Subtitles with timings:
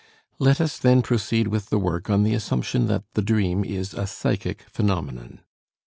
[0.39, 4.07] Let us then proceed with the work on the assumption that the dream is a
[4.07, 5.41] psychic phenomenon.